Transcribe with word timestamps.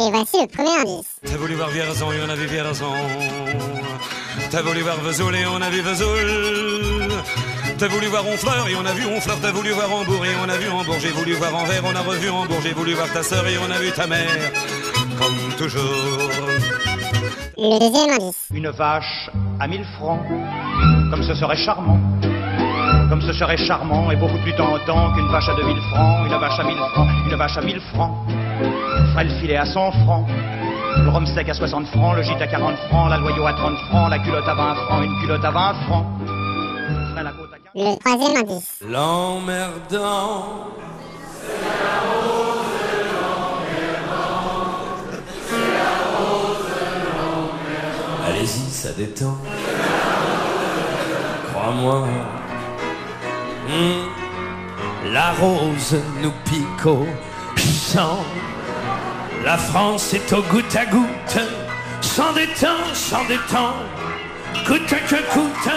Et 0.00 0.10
voici 0.10 0.36
le 0.40 0.46
premier 0.46 0.76
indice. 0.80 1.18
T'as 1.24 1.36
voulu 1.36 1.54
voir 1.54 1.68
Vierzon 1.70 2.12
et 2.12 2.20
on 2.24 2.30
a 2.30 2.36
vu 2.36 2.46
Vierzon. 2.46 2.92
T'as 4.50 4.62
voulu 4.62 4.80
voir 4.82 4.96
Vesoul 4.98 5.34
et 5.34 5.46
on 5.46 5.60
a 5.60 5.70
vu 5.70 5.80
Vesoul. 5.80 7.08
T'as 7.78 7.88
voulu 7.88 8.06
voir 8.06 8.24
Honfleur 8.26 8.68
et 8.68 8.76
on 8.76 8.86
a 8.86 8.92
vu 8.92 9.06
Honfleur. 9.06 9.38
T'as 9.42 9.50
voulu 9.50 9.70
voir 9.70 9.92
Hambourg 9.92 10.24
et 10.24 10.36
on 10.44 10.48
a 10.48 10.56
vu 10.56 10.68
Hambourg. 10.68 10.98
J'ai 11.00 11.10
voulu 11.10 11.32
voir 11.34 11.54
Anvers, 11.54 11.82
on 11.84 11.96
a 11.96 12.00
revu 12.00 12.30
Hambourg. 12.30 12.60
J'ai 12.62 12.72
voulu 12.72 12.94
voir 12.94 13.12
ta 13.12 13.22
sœur 13.24 13.44
et 13.48 13.58
on 13.58 13.70
a 13.70 13.78
vu 13.78 13.90
ta 13.90 14.06
mère. 14.06 14.52
Comme 15.18 15.52
toujours. 15.56 16.30
Le 17.56 17.78
deuxième 17.80 18.10
indice. 18.20 18.46
Une 18.54 18.70
vache 18.70 19.30
à 19.58 19.66
mille 19.66 19.86
francs, 19.98 20.20
comme 21.10 21.24
ce 21.24 21.34
serait 21.34 21.56
charmant. 21.56 21.98
Comme 23.08 23.22
ce 23.22 23.32
serait 23.32 23.56
charmant 23.56 24.12
et 24.12 24.16
beaucoup 24.16 24.38
plus 24.44 24.54
tentant 24.54 25.12
qu'une 25.14 25.28
vache 25.28 25.48
à 25.48 25.56
2000 25.56 25.76
francs, 25.90 26.26
une 26.26 26.38
vache 26.38 26.60
à 26.60 26.64
1000 26.64 26.76
francs, 26.92 27.08
une 27.26 27.36
vache 27.36 27.56
à 27.56 27.62
1000 27.62 27.80
francs. 27.92 28.12
Ferait 28.58 29.24
le 29.24 29.30
filet 29.40 29.56
à 29.56 29.64
100 29.64 29.92
francs, 30.04 30.26
le 30.96 31.08
rhum 31.10 31.26
sec 31.26 31.48
à 31.48 31.54
60 31.54 31.86
francs, 31.88 32.16
le 32.16 32.22
gîte 32.22 32.40
à 32.40 32.46
40 32.46 32.76
francs, 32.88 33.08
la 33.08 33.18
loyau 33.18 33.46
à 33.46 33.52
30 33.52 33.76
francs, 33.88 34.10
la 34.10 34.18
culotte 34.18 34.48
à 34.48 34.54
20 34.54 34.74
francs, 34.74 35.04
une 35.04 35.20
culotte 35.20 35.44
à 35.44 35.50
20 35.50 35.74
francs. 35.86 36.06
Ferait 37.10 37.22
la 37.22 37.30
côte 37.30 37.50
à 37.52 37.58
40 37.58 37.74
Le 37.74 37.98
troisième 37.98 38.36
indice. 38.36 38.78
L'emmerdant. 38.88 40.44
Allez-y, 48.26 48.70
ça 48.70 48.92
détend. 48.92 49.36
Crois-moi. 51.52 52.06
Hmm. 53.68 55.12
La 55.12 55.32
rose 55.32 55.96
nous 56.22 56.32
pique 56.44 56.86
au 57.58 57.72
sang. 57.72 58.24
La 59.44 59.56
France 59.56 60.14
est 60.14 60.32
au 60.32 60.42
goutte 60.42 60.76
à 60.76 60.86
goutte. 60.86 61.38
Sans 62.00 62.32
détend, 62.32 62.94
sans 62.94 63.24
détend. 63.26 63.74
Coûte 64.66 64.86
que 64.86 65.32
coûte. 65.32 65.72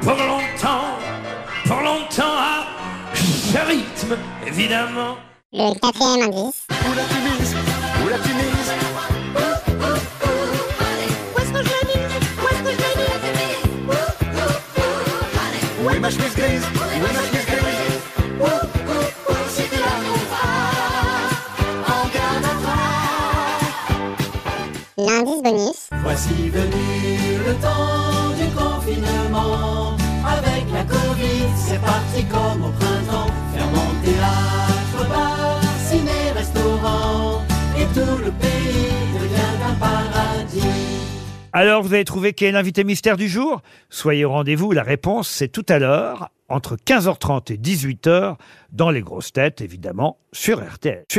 Pour 0.00 0.16
longtemps. 0.16 0.98
Pour 1.66 1.80
longtemps 1.80 2.36
à 2.38 2.66
ce 3.14 3.58
rythme, 3.68 4.16
évidemment. 4.46 5.16
Le 5.52 5.78
quatrième 5.78 6.22
indice. 6.22 6.66
Où 6.70 6.94
la 6.94 7.04
Tunis 7.04 7.54
Où 8.04 8.08
la 8.08 8.18
Tunis 8.18 8.72
Où 15.84 15.90
est 15.90 15.98
ma 15.98 16.10
chemise 16.10 16.34
grise? 16.34 16.62
Où 16.74 17.06
est 17.06 17.12
ma 17.12 17.22
chemise 17.28 17.41
L'indice 25.12 25.42
bonus. 25.42 25.88
Voici 26.02 26.48
venu 26.48 27.36
le 27.46 27.52
temps 27.60 28.32
du 28.38 28.48
confinement. 28.56 29.94
Avec 30.24 30.64
la 30.72 30.84
Covid, 30.84 31.48
c'est 31.54 31.80
parti 31.82 32.24
comme 32.24 32.64
au 32.64 32.70
printemps. 32.70 33.26
Fermons 33.54 33.92
théâtre, 34.02 35.08
bar, 35.10 35.60
ciné, 35.86 36.32
restaurant. 36.34 37.42
Et 37.76 37.84
tout 37.92 38.24
le 38.24 38.30
pays 38.30 38.88
devient 39.20 39.62
un 39.68 39.74
paradis. 39.74 40.62
Alors 41.52 41.82
vous 41.82 41.92
avez 41.92 42.06
trouvé 42.06 42.32
qui 42.32 42.46
est 42.46 42.52
l'invité 42.52 42.82
mystère 42.82 43.18
du 43.18 43.28
jour? 43.28 43.60
Soyez 43.90 44.24
au 44.24 44.30
rendez-vous, 44.30 44.72
la 44.72 44.82
réponse 44.82 45.28
c'est 45.28 45.48
tout 45.48 45.66
à 45.68 45.78
l'heure, 45.78 46.30
entre 46.48 46.76
15h30 46.76 47.52
et 47.52 47.58
18h, 47.58 48.36
dans 48.72 48.90
les 48.90 49.02
grosses 49.02 49.34
têtes 49.34 49.60
évidemment, 49.60 50.16
sur 50.32 50.66
RTL. 50.66 51.04